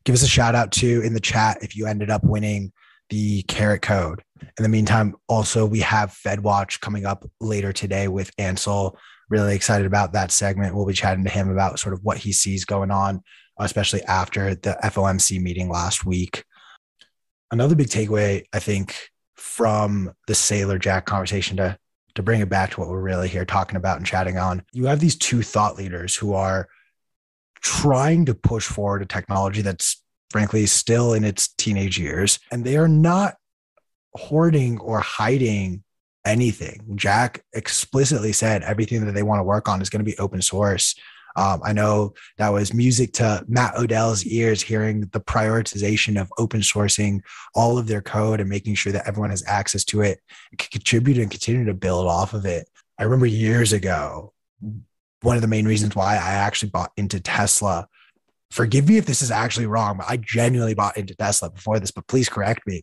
[0.06, 2.72] give us a shout out too in the chat if you ended up winning
[3.10, 4.24] the carrot code.
[4.42, 8.98] In the meantime, also we have FedWatch coming up later today with Ansel.
[9.30, 10.76] Really excited about that segment.
[10.76, 13.22] We'll be chatting to him about sort of what he sees going on,
[13.60, 16.44] especially after the FOMC meeting last week.
[17.52, 18.96] Another big takeaway, I think,
[19.36, 21.78] from the Saylor Jack conversation to
[22.16, 24.64] to bring it back to what we're really here talking about and chatting on.
[24.72, 26.68] You have these two thought leaders who are
[27.62, 32.78] trying to push forward a technology that's frankly still in its teenage years and they
[32.78, 33.36] are not
[34.16, 35.84] hoarding or hiding
[36.26, 40.18] anything jack explicitly said everything that they want to work on is going to be
[40.18, 40.96] open source
[41.36, 46.62] um, i know that was music to matt odell's ears hearing the prioritization of open
[46.62, 47.22] sourcing
[47.56, 50.20] all of their code and making sure that everyone has access to it
[50.58, 52.68] can contribute and continue to build off of it
[53.00, 54.34] i remember years ago
[55.22, 57.88] one of the main reasons why I actually bought into Tesla.
[58.50, 61.92] Forgive me if this is actually wrong, but I genuinely bought into Tesla before this,
[61.92, 62.82] but please correct me.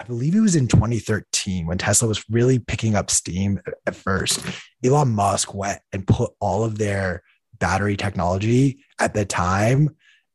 [0.00, 4.44] I believe it was in 2013 when Tesla was really picking up steam at first.
[4.82, 7.22] Elon Musk went and put all of their
[7.64, 9.88] battery technology at the time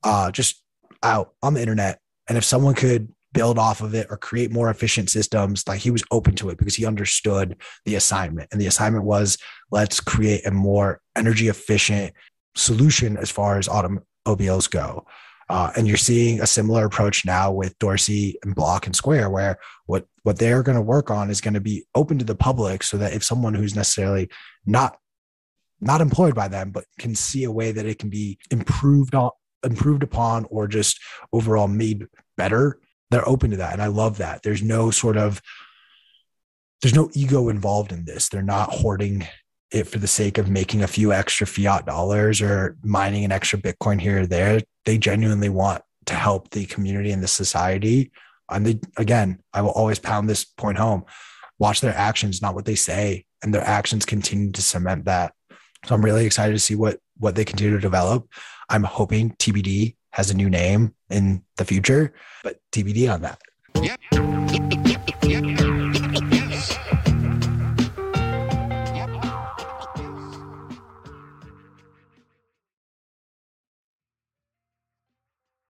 [0.03, 0.63] uh, just
[1.03, 1.99] out on the internet.
[2.27, 5.91] And if someone could build off of it or create more efficient systems, like he
[5.91, 7.55] was open to it because he understood
[7.86, 8.49] the assignment.
[8.51, 9.38] And the assignment was
[9.69, 12.13] let's create a more energy efficient
[12.55, 15.05] solution as far as automobiles go.
[15.51, 19.59] Uh, and you're seeing a similar approach now with Dorsey and Block and Square, where
[19.86, 22.82] what what they're going to work on is going to be open to the public,
[22.82, 24.30] so that if someone who's necessarily
[24.65, 24.97] not
[25.82, 29.32] not employed by them, but can see a way that it can be improved on,
[29.63, 30.99] improved upon, or just
[31.32, 32.07] overall made
[32.38, 32.80] better,
[33.11, 34.43] they're open to that, and I love that.
[34.43, 35.41] There's no sort of
[36.82, 38.30] there's no ego involved in this.
[38.30, 39.27] They're not hoarding
[39.71, 43.59] it for the sake of making a few extra fiat dollars or mining an extra
[43.59, 44.61] Bitcoin here or there.
[44.86, 48.11] They genuinely want to help the community and the society.
[48.49, 51.03] And they, again, I will always pound this point home
[51.59, 53.25] watch their actions, not what they say.
[53.43, 55.34] And their actions continue to cement that.
[55.86, 58.30] So I'm really excited to see what what they continue to develop.
[58.69, 62.13] I'm hoping TBD has a new name in the future,
[62.43, 63.41] but TBD on that.
[63.82, 64.18] Yep.